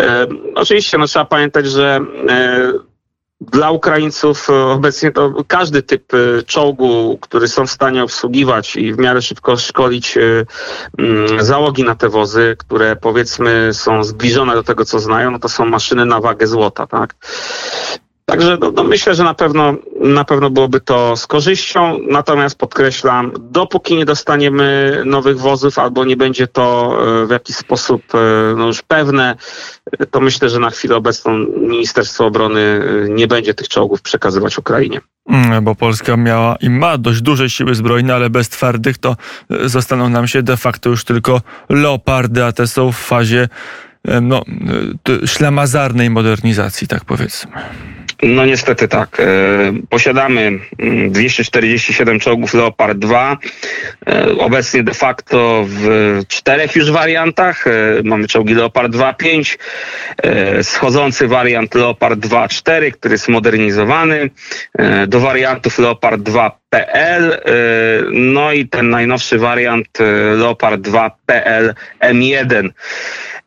E, 0.00 0.26
oczywiście 0.54 0.98
no, 0.98 1.06
trzeba 1.06 1.24
pamiętać, 1.24 1.66
że 1.66 2.00
e, 2.28 2.72
dla 3.40 3.70
Ukraińców 3.70 4.50
e, 4.50 4.54
obecnie 4.54 5.12
to 5.12 5.34
każdy 5.48 5.82
typ 5.82 6.14
e, 6.14 6.42
czołgu, 6.42 7.18
który 7.20 7.48
są 7.48 7.66
w 7.66 7.70
stanie 7.70 8.04
obsługiwać 8.04 8.76
i 8.76 8.92
w 8.92 8.98
miarę 8.98 9.22
szybko 9.22 9.56
szkolić 9.56 10.16
e, 10.16 10.20
mm, 10.98 11.44
załogi 11.44 11.84
na 11.84 11.94
te 11.94 12.08
wozy, 12.08 12.56
które 12.58 12.96
powiedzmy 12.96 13.70
są 13.74 14.04
zbliżone 14.04 14.54
do 14.54 14.62
tego, 14.62 14.84
co 14.84 14.98
znają, 14.98 15.30
no 15.30 15.38
to 15.38 15.48
są 15.48 15.64
maszyny 15.64 16.06
na 16.06 16.20
wagę 16.20 16.46
złota, 16.46 16.86
tak? 16.86 17.14
Także 18.30 18.58
no, 18.60 18.70
no 18.70 18.84
myślę, 18.84 19.14
że 19.14 19.24
na 19.24 19.34
pewno, 19.34 19.74
na 20.00 20.24
pewno 20.24 20.50
byłoby 20.50 20.80
to 20.80 21.16
z 21.16 21.26
korzyścią, 21.26 21.98
natomiast 22.10 22.58
podkreślam, 22.58 23.32
dopóki 23.40 23.96
nie 23.96 24.04
dostaniemy 24.04 25.02
nowych 25.06 25.38
wozów 25.38 25.78
albo 25.78 26.04
nie 26.04 26.16
będzie 26.16 26.46
to 26.46 26.96
e, 27.22 27.26
w 27.26 27.30
jakiś 27.30 27.56
sposób 27.56 28.02
e, 28.14 28.54
no 28.56 28.66
już 28.66 28.82
pewne, 28.82 29.36
to 30.10 30.20
myślę, 30.20 30.48
że 30.48 30.58
na 30.58 30.70
chwilę 30.70 30.96
obecną 30.96 31.32
Ministerstwo 31.56 32.26
Obrony 32.26 32.60
e, 32.60 33.08
nie 33.08 33.26
będzie 33.26 33.54
tych 33.54 33.68
czołgów 33.68 34.02
przekazywać 34.02 34.58
Ukrainie. 34.58 35.00
Mm, 35.28 35.64
bo 35.64 35.74
Polska 35.74 36.16
miała 36.16 36.56
i 36.56 36.70
ma 36.70 36.98
dość 36.98 37.22
duże 37.22 37.50
siły 37.50 37.74
zbrojne, 37.74 38.14
ale 38.14 38.30
bez 38.30 38.48
twardych 38.48 38.98
to 38.98 39.16
zostaną 39.50 40.08
nam 40.08 40.28
się 40.28 40.42
de 40.42 40.56
facto 40.56 40.90
już 40.90 41.04
tylko 41.04 41.40
leopardy, 41.68 42.44
a 42.44 42.52
te 42.52 42.66
są 42.66 42.92
w 42.92 42.96
fazie 42.96 43.48
no, 44.22 44.42
ślamazarnej 45.24 46.10
modernizacji, 46.10 46.88
tak 46.88 47.04
powiedzmy. 47.04 47.52
No 48.22 48.46
niestety 48.46 48.88
tak. 48.88 49.20
E, 49.20 49.24
posiadamy 49.88 50.58
247 51.08 52.08
mm, 52.08 52.20
czołgów 52.20 52.54
Leopard 52.54 52.98
2. 52.98 53.38
E, 54.06 54.32
obecnie 54.38 54.82
de 54.82 54.94
facto 54.94 55.64
w 55.68 55.88
czterech 56.28 56.76
już 56.76 56.90
wariantach. 56.90 57.66
E, 57.66 57.70
mamy 58.04 58.28
czołgi 58.28 58.54
Leopard 58.54 58.92
2.5, 58.92 59.58
schodzący 60.62 61.28
wariant 61.28 61.74
Leopard 61.74 62.20
2.4, 62.20 62.92
który 62.92 63.14
jest 63.14 63.28
modernizowany, 63.28 64.30
do 65.06 65.20
wariantów 65.20 65.78
Leopard 65.78 66.20
2 66.20 66.58
PL, 66.70 67.40
no 68.12 68.52
i 68.52 68.68
ten 68.68 68.90
najnowszy 68.90 69.38
wariant 69.38 69.88
Leopard 70.36 70.80
2 70.80 71.10
PL 71.26 71.74
M1. 72.00 72.68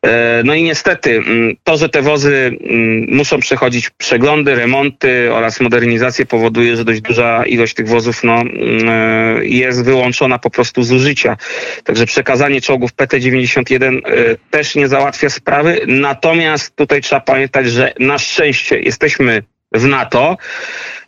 E, 0.03 0.41
no 0.45 0.53
i 0.53 0.63
niestety 0.63 1.17
mm, 1.17 1.55
to, 1.63 1.77
że 1.77 1.89
te 1.89 2.01
wozy 2.01 2.57
mm, 2.61 3.05
muszą 3.09 3.39
przechodzić 3.39 3.89
przeglądy, 3.89 4.55
remonty 4.55 5.33
oraz 5.33 5.61
modernizację 5.61 6.25
powoduje, 6.25 6.77
że 6.77 6.85
dość 6.85 7.01
duża 7.01 7.45
ilość 7.45 7.73
tych 7.73 7.87
wozów 7.87 8.23
no, 8.23 8.41
mm, 8.41 8.89
e, 8.89 9.45
jest 9.45 9.85
wyłączona 9.85 10.39
po 10.39 10.49
prostu 10.49 10.83
z 10.83 10.91
użycia. 10.91 11.37
Także 11.83 12.05
przekazanie 12.05 12.61
czołgów 12.61 12.93
PT-91 12.93 13.97
e, 14.05 14.35
też 14.49 14.75
nie 14.75 14.87
załatwia 14.87 15.29
sprawy. 15.29 15.81
Natomiast 15.87 16.75
tutaj 16.75 17.01
trzeba 17.01 17.21
pamiętać, 17.21 17.67
że 17.67 17.93
na 17.99 18.17
szczęście 18.17 18.79
jesteśmy 18.79 19.43
w 19.73 19.85
NATO. 19.85 20.37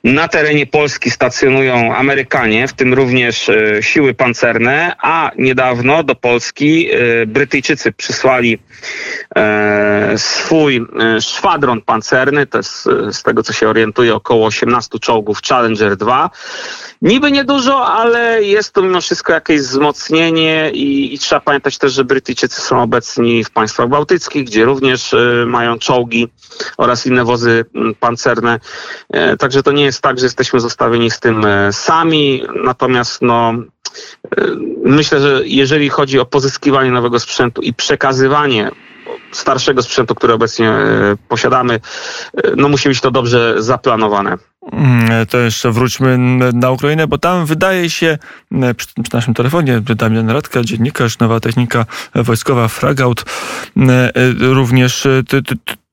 Na 0.06 0.28
terenie 0.28 0.66
Polski 0.66 1.12
stacjonują 1.12 1.96
Amerykanie, 1.96 2.68
w 2.68 2.74
tym 2.74 2.94
również 2.94 3.50
e, 3.50 3.84
siły 3.84 4.14
pancerne, 4.14 4.96
a 5.02 5.32
niedawno 5.38 6.04
do 6.04 6.16
Polski 6.16 6.90
e, 6.92 7.26
Brytyjczycy 7.26 7.92
przysłali 7.92 8.60
e, 9.36 10.14
swój 10.18 10.86
szwadron 11.22 11.82
pancerny, 11.82 12.46
to 12.46 12.58
jest 12.58 12.84
z 13.12 13.24
tego 13.24 13.44
co 13.44 13.54
się 13.54 13.70
orientuje 13.70 14.16
około 14.16 14.46
18 14.46 15.00
czołgów 15.00 15.42
Challenger 15.42 15.98
2. 15.98 16.30
Niby 17.02 17.32
niedużo, 17.32 17.86
ale 17.86 18.44
jest 18.44 18.74
to 18.74 18.82
mimo 18.82 19.02
wszystko 19.02 19.34
jakieś 19.34 19.62
wzmocnienie 19.62 20.72
i, 20.74 21.14
i 21.14 21.20
trzeba 21.20 21.42
pamiętać 21.42 21.78
też, 21.78 21.94
że 21.94 22.04
Brytyjczycy 22.04 22.62
są 22.62 22.82
obecni 22.82 23.44
w 23.44 23.50
państwach 23.50 23.90
bałtyckich, 23.90 24.46
gdzie 24.46 24.66
również 24.66 25.16
mają 25.46 25.80
czołgi 25.80 26.28
oraz 26.78 27.06
inne 27.06 27.26
wozy 27.26 27.66
pancerne. 28.00 28.55
Także 29.40 29.64
to 29.64 29.72
nie 29.72 29.84
jest 29.84 30.02
tak, 30.02 30.20
że 30.20 30.26
jesteśmy 30.26 30.60
zostawieni 30.60 31.12
z 31.12 31.20
tym 31.20 31.46
e, 31.46 31.74
sami, 31.74 32.44
natomiast 32.64 33.22
no, 33.22 33.54
e, 33.54 34.46
myślę, 34.86 35.20
że 35.20 35.42
jeżeli 35.46 35.90
chodzi 35.90 36.20
o 36.20 36.26
pozyskiwanie 36.26 36.92
nowego 36.92 37.20
sprzętu 37.20 37.62
i 37.62 37.74
przekazywanie 37.74 38.72
starszego 39.32 39.82
sprzętu, 39.82 40.16
który 40.16 40.34
obecnie 40.34 40.70
e, 40.70 41.16
posiadamy, 41.28 41.80
no 42.56 42.70
musi 42.70 42.90
być 42.90 43.02
to 43.02 43.12
dobrze 43.12 43.56
zaplanowane. 43.58 44.38
Mm, 44.72 45.26
to 45.26 45.38
jeszcze 45.38 45.72
wróćmy 45.72 46.18
na 46.54 46.72
Ukrainę, 46.72 47.08
bo 47.08 47.18
tam 47.18 47.46
wydaje 47.46 47.90
się, 47.90 48.18
przy, 48.78 48.88
przy 49.04 49.14
naszym 49.14 49.34
telefonie, 49.34 49.82
Damian 49.82 50.30
Radka, 50.30 50.64
dziennikarz, 50.64 51.20
nowa 51.20 51.40
technika 51.40 51.86
wojskowa, 52.16 52.68
Fragout, 52.68 53.26
również 54.40 55.08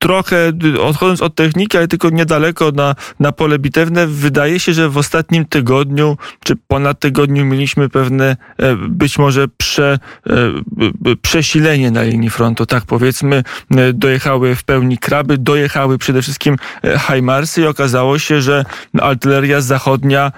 trochę 0.02 0.52
odchodząc 0.80 1.22
od 1.22 1.34
techniki, 1.34 1.76
ale 1.76 1.88
tylko 1.88 2.10
niedaleko 2.10 2.70
na, 2.70 2.94
na 3.20 3.32
pole 3.32 3.58
bitewne, 3.58 4.06
wydaje 4.06 4.60
się, 4.60 4.72
że 4.72 4.88
w 4.88 4.96
ostatnim 4.96 5.44
tygodniu 5.44 6.16
czy 6.44 6.56
ponad 6.56 7.00
tygodniu 7.00 7.44
mieliśmy 7.44 7.88
pewne 7.88 8.36
e, 8.58 8.76
być 8.76 9.18
może 9.18 9.48
prze, 9.48 9.98
e, 10.26 11.16
przesilenie 11.22 11.90
na 11.90 12.02
linii 12.02 12.30
frontu. 12.30 12.66
Tak 12.66 12.84
powiedzmy, 12.84 13.44
e, 13.70 13.92
dojechały 13.92 14.54
w 14.54 14.64
pełni 14.64 14.98
kraby, 14.98 15.38
dojechały 15.38 15.98
przede 15.98 16.22
wszystkim 16.22 16.56
Hajmarsy 16.98 17.62
i 17.62 17.66
okazało 17.66 18.18
się, 18.18 18.40
że 18.40 18.64
artyleria 19.00 19.60
zachodnia 19.60 20.32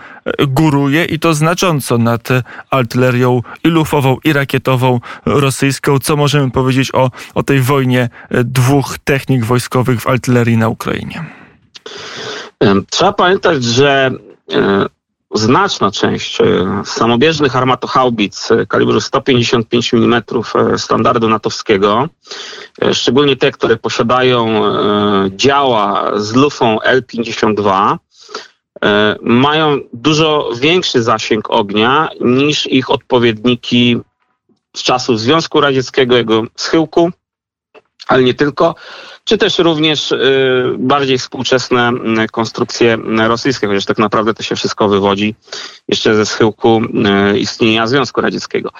góruje 0.48 1.04
i 1.04 1.18
to 1.18 1.34
znacząco 1.34 1.98
nad 1.98 2.28
artylerią 2.70 3.42
i 3.64 3.68
lufową, 3.68 4.16
i 4.24 4.32
rakietową 4.32 5.00
rosyjską. 5.26 5.98
Co 5.98 6.16
możemy 6.16 6.50
powiedzieć 6.50 6.94
o, 6.94 7.10
o 7.34 7.42
tej 7.42 7.60
wojnie 7.60 8.08
dwóch 8.30 8.98
technik 9.04 9.44
wojskowych? 9.44 9.53
Wojskowych 9.54 10.00
w 10.00 10.06
artylerii 10.06 10.56
na 10.56 10.68
Ukrainie? 10.68 11.24
Trzeba 12.90 13.12
pamiętać, 13.12 13.64
że 13.64 14.10
e, 14.52 14.86
znaczna 15.34 15.90
część 15.90 16.40
e, 16.40 16.44
samobieżnych 16.84 17.56
armatochaubic 17.56 18.50
e, 18.50 18.66
kalibru 18.66 19.00
155 19.00 19.94
mm 19.94 20.22
standardu 20.76 21.28
natowskiego, 21.28 22.08
szczególnie 22.92 23.36
te, 23.36 23.52
które 23.52 23.76
posiadają 23.76 24.62
działa 25.30 26.10
z 26.16 26.34
lufą 26.34 26.80
L-52, 26.80 27.96
mają 29.22 29.78
dużo 29.92 30.50
większy 30.60 31.02
zasięg 31.02 31.50
ognia 31.50 32.08
niż 32.20 32.66
ich 32.66 32.90
odpowiedniki 32.90 34.00
z 34.76 34.82
czasów 34.82 35.20
Związku 35.20 35.60
Radzieckiego, 35.60 36.16
jego 36.16 36.42
schyłku, 36.56 37.10
ale 38.08 38.22
nie 38.22 38.34
tylko, 38.34 38.74
czy 39.24 39.38
też 39.38 39.58
również 39.58 40.12
y, 40.12 40.74
bardziej 40.78 41.18
współczesne 41.18 41.92
y, 42.24 42.28
konstrukcje 42.28 42.98
rosyjskie, 43.28 43.66
chociaż 43.66 43.84
tak 43.84 43.98
naprawdę 43.98 44.34
to 44.34 44.42
się 44.42 44.56
wszystko 44.56 44.88
wywodzi 44.88 45.34
jeszcze 45.88 46.14
ze 46.14 46.26
schyłku 46.26 46.82
y, 47.34 47.38
istnienia 47.38 47.86
Związku 47.86 48.20
Radzieckiego. 48.20 48.70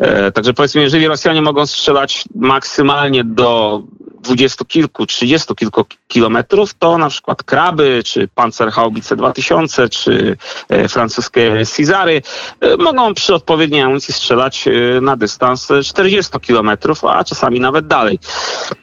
E, 0.00 0.32
także 0.32 0.54
powiedzmy, 0.54 0.82
jeżeli 0.82 1.06
Rosjanie 1.06 1.42
mogą 1.42 1.66
strzelać 1.66 2.24
maksymalnie 2.34 3.24
do 3.24 3.82
dwudziestu 4.22 4.64
kilku, 4.64 5.06
trzydziestu 5.06 5.54
kilku 5.54 5.84
kilometrów, 6.08 6.74
to 6.74 6.98
na 6.98 7.08
przykład 7.08 7.42
kraby, 7.42 8.02
czy 8.04 8.28
Panzerhaubice 8.28 9.16
2000, 9.16 9.88
czy 9.88 10.36
e, 10.68 10.88
francuskie 10.88 11.62
Cizary 11.76 12.22
e, 12.60 12.76
mogą 12.76 13.14
przy 13.14 13.34
odpowiedniej 13.34 13.82
amunicji 13.82 14.14
strzelać 14.14 14.68
na 15.00 15.16
dystans 15.16 15.68
40 15.84 16.40
kilometrów, 16.40 17.04
a 17.04 17.24
czasami 17.24 17.60
nawet 17.60 17.86
dalej. 17.86 18.18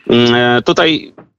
Mm, 0.10 0.64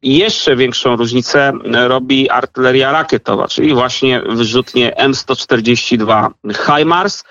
jeszcze 0.03 0.57
większą 0.57 0.97
różnicę 0.97 1.53
robi 1.89 2.31
artyleria 2.31 2.93
rakietowa, 2.93 3.49
czyli 3.49 3.75
właśnie 3.75 4.23
wyrzutnie 4.29 4.93
M142 4.99 6.29
HIMARS, 6.67 7.25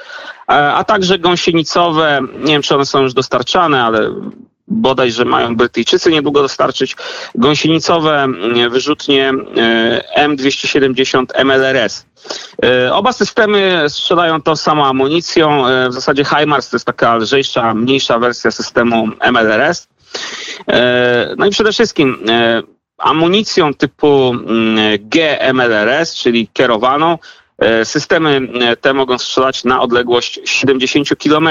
a 0.47 0.83
także 0.83 1.19
gąsienicowe, 1.19 2.21
nie 2.39 2.53
wiem 2.53 2.61
czy 2.61 2.75
one 2.75 2.85
są 2.85 3.01
już 3.01 3.13
dostarczane, 3.13 3.83
ale 3.83 4.11
bodaj, 4.69 5.11
że 5.11 5.25
mają 5.25 5.55
Brytyjczycy 5.55 6.11
niedługo 6.11 6.41
dostarczyć, 6.41 6.95
gąsienicowe 7.35 8.23
mm, 8.23 8.69
wyrzutnie 8.69 9.31
e, 10.17 10.27
M270 10.27 11.25
MLRS. 11.45 12.05
E, 12.63 12.93
oba 12.93 13.13
systemy 13.13 13.85
strzelają 13.87 14.41
tą 14.41 14.55
samą 14.55 14.85
amunicją. 14.85 15.67
E, 15.67 15.89
w 15.89 15.93
zasadzie 15.93 16.25
HIMARS 16.25 16.69
to 16.69 16.75
jest 16.75 16.85
taka 16.85 17.15
lżejsza, 17.15 17.73
mniejsza 17.73 18.19
wersja 18.19 18.51
systemu 18.51 19.07
MLRS. 19.31 19.87
No 21.37 21.45
i 21.45 21.49
przede 21.49 21.71
wszystkim 21.71 22.25
amunicją 22.97 23.73
typu 23.73 24.29
mm, 24.29 24.77
GMLRS, 25.01 26.15
czyli 26.15 26.47
kierowaną, 26.53 27.11
E, 27.13 27.48
systemy 27.83 28.41
e, 28.61 28.75
te 28.75 28.93
mogą 28.93 29.17
strzelać 29.17 29.63
na 29.63 29.81
odległość 29.81 30.39
70 30.45 31.09
km. 31.23 31.49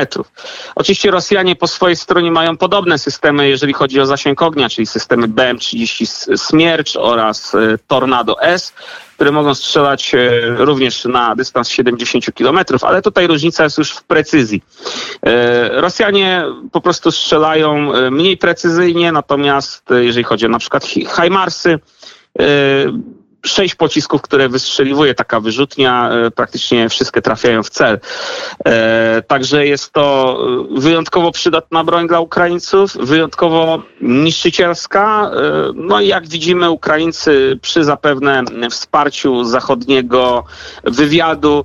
Oczywiście 0.74 1.10
Rosjanie 1.10 1.56
po 1.56 1.66
swojej 1.66 1.96
stronie 1.96 2.30
mają 2.30 2.56
podobne 2.56 2.98
systemy, 2.98 3.48
jeżeli 3.48 3.72
chodzi 3.72 4.00
o 4.00 4.06
zasięg 4.06 4.42
ognia, 4.42 4.68
czyli 4.68 4.86
systemy 4.86 5.28
BM-30 5.28 6.36
Smiercz 6.36 6.96
oraz 6.96 7.54
e, 7.54 7.58
Tornado 7.86 8.42
S, 8.42 8.72
które 9.14 9.32
mogą 9.32 9.54
strzelać 9.54 10.12
również 10.56 11.04
na 11.04 11.36
dystans 11.36 11.68
70 11.68 12.24
km, 12.34 12.58
ale 12.82 13.02
tutaj 13.02 13.26
różnica 13.26 13.64
jest 13.64 13.78
już 13.78 13.90
w 13.90 14.02
precyzji. 14.02 14.62
Rosjanie 15.70 16.44
po 16.72 16.80
prostu 16.80 17.10
strzelają 17.10 17.92
mniej 18.10 18.36
precyzyjnie, 18.36 19.12
natomiast 19.12 19.84
jeżeli 20.00 20.24
chodzi 20.24 20.46
o 20.46 20.48
na 20.48 20.58
przykład 20.58 20.84
HIMARSy, 20.86 21.78
sześć 23.46 23.74
pocisków, 23.74 24.22
które 24.22 24.48
wystrzeliwuje 24.48 25.14
taka 25.14 25.40
wyrzutnia, 25.40 26.10
e, 26.10 26.30
praktycznie 26.30 26.88
wszystkie 26.88 27.22
trafiają 27.22 27.62
w 27.62 27.70
cel. 27.70 28.00
E, 28.64 29.22
także 29.26 29.66
jest 29.66 29.92
to 29.92 30.38
e, 30.76 30.80
wyjątkowo 30.80 31.32
przydatna 31.32 31.84
broń 31.84 32.08
dla 32.08 32.20
Ukraińców, 32.20 32.96
wyjątkowo 33.00 33.82
niszczycielska. 34.00 35.30
No 35.74 36.00
i 36.00 36.06
jak 36.06 36.28
widzimy, 36.28 36.70
Ukraińcy 36.70 37.58
przy 37.62 37.84
zapewne 37.84 38.42
wsparciu 38.70 39.44
zachodniego 39.44 40.44
wywiadu 40.84 41.64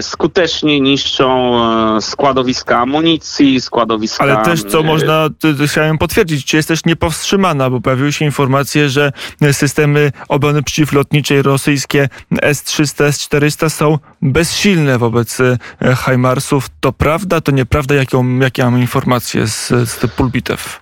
skutecznie 0.00 0.80
niszczą 0.80 1.60
składowiska 2.00 2.78
amunicji, 2.78 3.60
składowiska... 3.60 4.24
Ale 4.24 4.36
też, 4.36 4.62
co 4.62 4.82
można, 4.82 5.28
chciałem 5.66 5.98
potwierdzić, 5.98 6.44
czy 6.44 6.56
jest 6.56 6.68
też 6.68 6.84
niepowstrzymana, 6.84 7.70
bo 7.70 7.80
pojawiły 7.80 8.12
się 8.12 8.24
informacje, 8.24 8.88
że 8.88 9.12
systemy 9.52 10.12
obrony 10.28 10.62
przeciwlotniczej 10.62 11.09
lotniczej 11.10 11.42
rosyjskie 11.42 12.08
S-300, 12.42 13.04
S-400 13.04 13.70
są 13.70 13.98
bezsilne 14.22 14.98
wobec 14.98 15.40
e, 15.40 15.58
HIMARSów. 16.04 16.66
To 16.80 16.92
prawda, 16.92 17.40
to 17.40 17.52
nieprawda? 17.52 17.94
Jaką, 17.94 18.38
jakie 18.38 18.64
mamy 18.64 18.80
informacje 18.80 19.46
z, 19.46 19.68
z 19.68 20.06
pulpitew? 20.16 20.80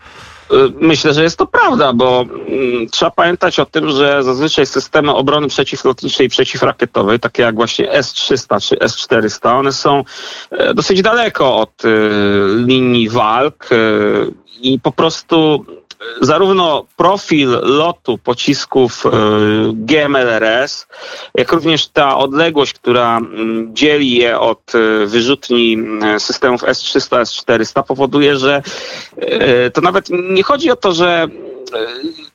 E, 0.51 0.55
myślę, 0.81 1.15
że 1.15 1.23
jest 1.23 1.39
to 1.39 1.47
prawda, 1.47 1.93
bo 1.93 2.25
mm, 2.49 2.89
trzeba 2.89 3.11
pamiętać 3.11 3.61
o 3.61 3.67
tym, 3.67 3.91
że 3.91 4.23
zazwyczaj 4.23 4.67
systemy 4.67 5.15
obrony 5.15 5.49
przeciwlotniczej 5.49 6.27
i 6.27 6.31
przeciwrakietowej, 6.31 7.21
takie 7.21 7.43
jak 7.43 7.55
właśnie 7.55 7.93
S-300 7.93 8.69
czy 8.69 8.81
S-400, 8.81 9.59
one 9.59 9.73
są 9.73 10.05
e, 10.51 10.75
dosyć 10.75 11.03
daleko 11.03 11.57
od 11.57 11.83
linii 12.67 13.09
walk 13.09 13.69
i 14.61 14.81
po 14.81 14.93
prostu 14.93 15.67
zarówno 16.21 16.87
profil 16.97 17.51
lotu 17.63 18.19
pocisków 18.19 19.07
e, 19.07 19.11
GMLRS, 19.75 20.87
jak 21.35 21.53
również 21.53 21.89
ta 21.89 22.19
odległość, 22.19 22.73
która 22.73 23.17
mm, 23.17 23.77
dzieli 23.77 24.15
je 24.15 24.41
od 24.41 24.75
e, 24.75 25.07
wyrzutni 25.07 25.79
e, 26.03 26.21
systemów 26.21 26.63
S300, 26.63 27.23
S400 27.23 27.83
powoduje, 27.83 28.37
że 28.37 28.63
to 29.73 29.81
nawet 29.81 30.09
nie 30.31 30.43
chodzi 30.43 30.71
o 30.71 30.77
to, 30.77 30.93
że 30.93 31.27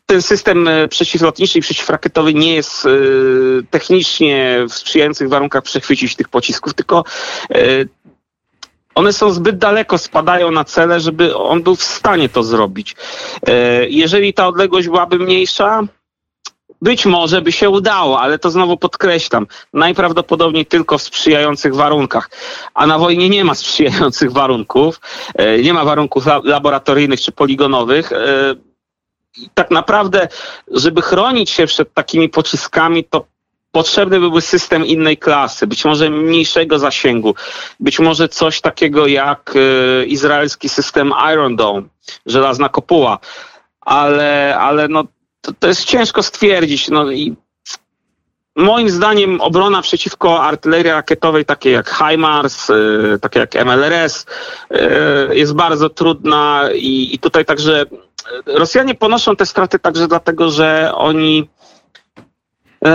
ten 0.06 0.22
system 0.22 0.70
przeciwlotniczy 0.90 1.60
i 1.60 1.62
przeciwrakietowy 1.62 2.34
nie 2.34 2.56
jest 2.56 2.88
technicznie 3.70 4.66
w 4.70 4.74
sprzyjających 4.74 5.30
warunkach 5.30 5.64
przechwycić 5.64 6.16
tych 6.16 6.30
pocisków, 6.30 6.74
tylko 6.74 7.04
one 8.96 9.14
są 9.14 9.32
zbyt 9.32 9.58
daleko, 9.58 9.98
spadają 9.98 10.52
na 10.52 10.64
cele, 10.64 11.00
żeby 11.00 11.36
on 11.36 11.64
był 11.64 11.76
w 11.76 11.84
stanie 11.84 12.30
to 12.30 12.44
zrobić. 12.44 12.96
E, 13.48 13.90
jeżeli 13.90 14.34
ta 14.34 14.48
odległość 14.48 14.88
byłaby 14.88 15.20
mniejsza, 15.20 15.84
być 16.82 17.06
może 17.06 17.42
by 17.42 17.52
się 17.52 17.70
udało, 17.70 18.22
ale 18.22 18.40
to 18.40 18.52
znowu 18.52 18.78
podkreślam, 18.78 19.48
najprawdopodobniej 19.74 20.66
tylko 20.66 20.98
w 20.98 21.02
sprzyjających 21.02 21.76
warunkach. 21.76 22.30
A 22.74 22.88
na 22.88 22.98
wojnie 22.98 23.30
nie 23.30 23.44
ma 23.44 23.56
sprzyjających 23.56 24.32
warunków, 24.32 25.02
e, 25.36 25.62
nie 25.62 25.74
ma 25.74 25.86
warunków 25.86 26.26
laboratoryjnych 26.44 27.22
czy 27.22 27.32
poligonowych. 27.32 28.12
E, 28.12 28.18
tak 29.54 29.72
naprawdę, 29.72 30.28
żeby 30.72 31.02
chronić 31.02 31.50
się 31.50 31.66
przed 31.66 31.94
takimi 31.94 32.30
pociskami, 32.30 33.04
to 33.04 33.26
potrzebny 33.74 34.20
byłby 34.20 34.42
system 34.42 34.86
innej 34.86 35.18
klasy, 35.18 35.68
być 35.68 35.86
może 35.86 36.10
mniejszego 36.10 36.80
zasięgu, 36.80 37.36
być 37.80 38.00
może 38.00 38.30
coś 38.30 38.62
takiego 38.62 39.08
jak 39.08 39.56
y, 39.56 40.06
izraelski 40.06 40.70
system 40.70 41.14
Iron 41.34 41.56
Dome, 41.56 41.82
żelazna 42.26 42.70
kopuła, 42.70 43.20
ale, 43.82 44.58
ale 44.60 44.88
no, 44.88 45.04
to, 45.42 45.52
to 45.60 45.68
jest 45.68 45.86
ciężko 45.86 46.24
stwierdzić. 46.24 46.90
No 46.90 47.12
i 47.12 47.36
Moim 48.56 48.90
zdaniem 48.90 49.42
obrona 49.42 49.82
przeciwko 49.82 50.44
artylerii 50.44 50.92
rakietowej, 50.92 51.46
takiej 51.46 51.74
jak 51.74 51.90
HIMARS, 51.90 52.70
y, 52.70 53.20
takie 53.22 53.40
jak 53.40 53.56
MLRS, 53.56 54.26
y, 54.72 55.36
jest 55.36 55.54
bardzo 55.54 55.90
trudna 55.90 56.70
i, 56.76 57.16
i 57.16 57.20
tutaj 57.20 57.46
także 57.46 57.86
Rosjanie 58.46 58.96
ponoszą 58.96 59.36
te 59.36 59.46
straty 59.46 59.80
także 59.80 60.08
dlatego, 60.08 60.52
że 60.52 60.92
oni 60.96 61.50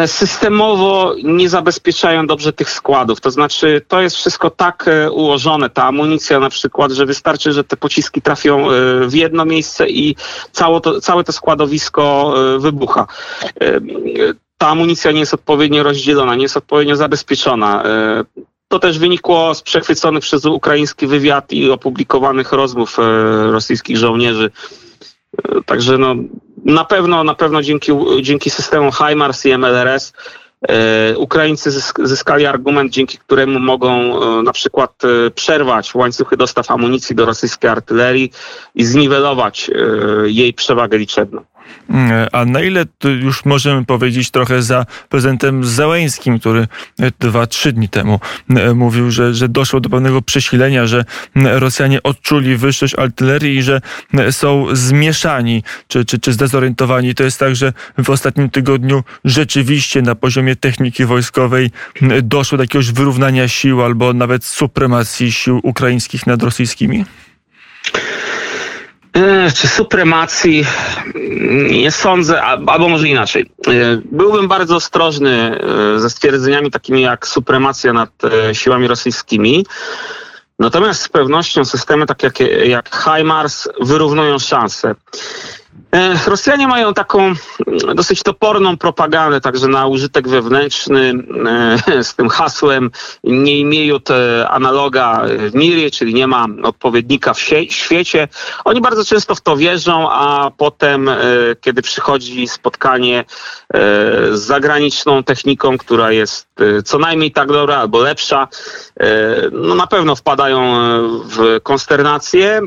systemowo 0.07 1.14
nie 1.24 1.48
zabezpieczają 1.48 2.27
dobrze 2.27 2.53
tych 2.53 2.70
składów. 2.70 3.20
To 3.20 3.31
znaczy, 3.31 3.83
to 3.88 4.01
jest 4.01 4.16
wszystko 4.16 4.51
tak 4.51 4.88
e, 4.88 5.11
ułożone, 5.11 5.70
ta 5.70 5.85
amunicja 5.85 6.40
na 6.40 6.51
przykład, 6.51 6.92
że 6.92 7.07
wystarczy, 7.07 7.53
że 7.53 7.64
te 7.64 7.77
pociski 7.77 8.22
trafią 8.22 8.70
e, 8.70 8.74
w 9.07 9.14
jedno 9.14 9.44
miejsce 9.44 9.88
i 9.88 10.16
całe 10.53 10.81
to, 10.81 11.01
całe 11.01 11.24
to 11.24 11.33
składowisko 11.33 12.35
wybucha. 12.59 13.07
Ta 14.59 14.68
amunicja 14.68 15.12
nie 15.12 15.20
jest 15.20 15.35
odpowiednio 15.35 15.83
rozdzielona, 15.83 16.35
nie 16.35 16.42
jest 16.42 16.57
odpowiednio 16.57 16.96
zabezpieczona. 16.96 17.83
To 18.68 18.79
też 18.79 18.98
wynikło 18.98 19.55
z 19.55 19.62
przechwyconych 19.62 20.22
przez 20.22 20.44
ukraiński 20.44 21.07
wywiad 21.07 21.53
i 21.53 21.70
opublikowanych 21.70 22.53
rozmów 22.53 22.96
rosyjskich 23.51 23.96
żołnierzy. 23.96 24.51
Także 25.66 25.98
no, 25.98 26.14
na 26.64 26.85
pewno, 26.85 27.24
na 27.24 27.35
pewno 27.35 27.62
dzięki, 27.62 27.92
dzięki 28.22 28.51
systemu 28.51 28.92
HIMARS 28.92 29.46
i 29.46 29.59
MLRS 29.59 30.12
e, 30.68 31.18
Ukraińcy 31.18 31.70
zyskali 31.98 32.46
argument, 32.46 32.92
dzięki 32.92 33.18
któremu 33.18 33.61
mogą 33.61 33.90
e, 33.90 34.42
na 34.42 34.53
przykład 34.53 35.05
e, 35.05 35.31
przerwać 35.31 35.94
łańcuchy 35.94 36.37
dostaw 36.37 36.70
amunicji 36.70 37.16
do 37.16 37.27
rosyjskiej 37.27 37.70
artylerii 37.70 38.33
i 38.74 38.85
zniwelować 38.85 39.70
jej 40.27 40.55
przewagę 40.55 40.98
liczebną. 40.98 41.44
Mm, 41.90 42.28
a 42.33 42.44
na 42.44 42.61
ile 42.61 42.85
już 43.20 43.44
możemy 43.44 43.85
powiedzieć 43.85 44.31
trochę 44.31 44.62
za 44.62 44.87
prezydentem 45.09 45.64
Załęskim, 45.64 46.38
który 46.38 46.68
dwa, 47.20 47.46
trzy 47.46 47.72
dni 47.72 47.88
temu 47.88 48.20
mówił, 48.74 49.11
że, 49.11 49.35
że 49.35 49.48
doszło 49.48 49.81
do 49.81 49.88
pewnego 49.88 50.22
przesilenia, 50.22 50.87
że 50.87 51.04
Rosjanie 51.35 52.02
odczuli 52.02 52.57
wyższość 52.57 52.94
artylerii 52.98 53.57
i 53.57 53.62
że 53.62 53.81
są 54.31 54.66
zmieszani 54.72 55.62
czy, 55.88 56.04
czy, 56.04 56.18
czy 56.18 56.33
zdezorientowani. 56.33 57.14
To 57.14 57.24
jest 57.24 57.38
tak, 57.38 57.57
że 57.57 57.72
w 57.98 58.11
ostatnim 58.11 58.50
tygodniu 58.50 59.04
rzeczywiście 59.24 60.02
na 60.02 60.14
poziomie 60.14 60.57
techniki 60.57 61.04
wojskowej 61.04 61.70
doszło 62.22 62.59
do 62.59 62.64
jakiegoś 62.64 62.92
wyrównania 62.92 63.48
sił 63.48 63.83
albo 63.83 64.12
nawet 64.12 64.44
supremacji 64.44 65.33
sił 65.33 65.61
ukraińskich 65.62 66.26
nad 66.26 66.42
rosyjskimi? 66.42 67.04
E, 69.18 69.52
czy 69.52 69.68
supremacji? 69.68 70.64
Nie 71.70 71.90
sądzę, 71.90 72.42
albo 72.42 72.88
może 72.88 73.09
inaczej. 73.09 73.50
E, 73.66 73.72
byłbym 74.04 74.48
bardzo 74.48 74.76
ostrożny 74.76 75.61
ze 75.96 76.11
stwierdzeniami 76.11 76.70
takimi 76.70 77.02
jak 77.02 77.26
supremacja 77.26 77.92
nad 77.92 78.11
siłami 78.52 78.87
rosyjskimi. 78.87 79.66
Natomiast 80.59 81.02
z 81.02 81.09
pewnością 81.09 81.64
systemy 81.64 82.07
takie 82.07 82.26
jak, 82.26 82.40
jak 82.68 83.04
HIMARS 83.04 83.68
wyrównują 83.81 84.38
szanse. 84.38 84.94
E, 85.92 86.18
Rosjanie 86.26 86.68
mają 86.68 86.94
taką 86.94 87.22
mm, 87.22 87.36
dosyć 87.94 88.22
toporną 88.22 88.76
propagandę, 88.76 89.40
także 89.40 89.68
na 89.68 89.86
użytek 89.86 90.28
wewnętrzny 90.28 91.14
e, 91.88 92.04
z 92.08 92.14
tym 92.14 92.28
hasłem 92.28 92.90
nie 93.24 93.58
imieją 93.58 93.98
analoga 94.48 95.22
w 95.50 95.54
mirie, 95.54 95.90
czyli 95.90 96.14
nie 96.14 96.26
ma 96.26 96.46
odpowiednika 96.62 97.34
w 97.34 97.40
świecie. 97.70 98.28
Oni 98.64 98.80
bardzo 98.80 99.04
często 99.04 99.34
w 99.34 99.40
to 99.40 99.56
wierzą, 99.56 100.10
a 100.10 100.50
potem, 100.56 101.08
e, 101.08 101.16
kiedy 101.60 101.82
przychodzi 101.82 102.48
spotkanie 102.48 103.24
z 104.30 104.40
zagraniczną 104.40 105.22
techniką, 105.22 105.78
która 105.78 106.12
jest 106.12 106.48
co 106.84 106.98
najmniej 106.98 107.32
tak 107.32 107.48
dobra 107.48 107.76
albo 107.76 107.98
lepsza, 107.98 108.48
no 109.52 109.74
na 109.74 109.86
pewno 109.86 110.16
wpadają 110.16 110.60
w 111.24 111.60
konsternację. 111.62 112.60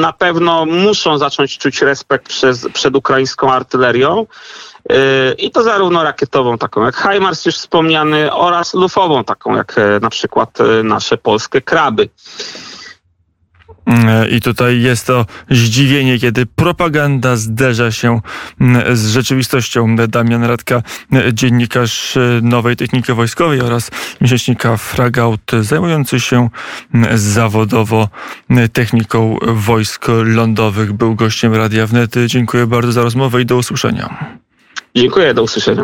Na 0.00 0.12
pewno 0.12 0.66
muszą 0.66 1.18
zacząć 1.18 1.58
czuć 1.58 1.82
respekt 1.82 2.13
przez, 2.22 2.68
przed 2.72 2.96
ukraińską 2.96 3.52
artylerią. 3.52 4.26
Y, 4.92 5.34
I 5.38 5.50
to 5.50 5.62
zarówno 5.62 6.02
rakietową, 6.04 6.58
taką 6.58 6.84
jak 6.84 6.96
HIMARS 6.96 7.46
już 7.46 7.54
wspomniany, 7.54 8.32
oraz 8.32 8.74
lufową, 8.74 9.24
taką 9.24 9.56
jak 9.56 9.78
e, 9.78 10.00
na 10.00 10.10
przykład 10.10 10.60
e, 10.60 10.82
nasze 10.82 11.16
polskie 11.16 11.60
kraby. 11.60 12.08
I 14.30 14.40
tutaj 14.40 14.80
jest 14.80 15.06
to 15.06 15.26
zdziwienie, 15.50 16.18
kiedy 16.18 16.46
propaganda 16.46 17.36
zderza 17.36 17.90
się 17.90 18.20
mm, 18.60 18.96
z 18.96 19.06
rzeczywistością. 19.06 19.96
Damian 19.96 20.44
Radka, 20.44 20.82
dziennikarz 21.32 22.18
Nowej 22.42 22.76
Techniki 22.76 23.12
Wojskowej 23.12 23.60
oraz 23.60 23.90
miesięcznika 24.20 24.76
Fragaut, 24.76 25.40
zajmujący 25.60 26.20
się 26.20 26.48
mm, 26.94 27.18
zawodowo 27.18 28.08
techniką 28.72 29.38
wojsk 29.42 30.06
lądowych, 30.24 30.92
był 30.92 31.14
gościem 31.14 31.54
Radia 31.54 31.86
Wnet. 31.86 32.14
Dziękuję 32.26 32.66
bardzo 32.66 32.92
za 32.92 33.02
rozmowę 33.02 33.42
i 33.42 33.46
do 33.46 33.56
usłyszenia. 33.56 34.34
Dziękuję, 34.94 35.34
do 35.34 35.42
usłyszenia. 35.42 35.82